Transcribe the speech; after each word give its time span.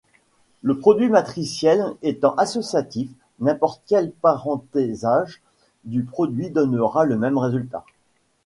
Le 0.63 0.79
produit 0.79 1.09
matriciel 1.09 1.93
étant 2.01 2.33
associatif, 2.33 3.11
n'importe 3.39 3.83
quel 3.85 4.09
parenthésage 4.11 5.43
du 5.85 6.01
produit 6.03 6.49
donnera 6.49 7.05
le 7.05 7.19
même 7.19 7.37
résultat. 7.37 7.85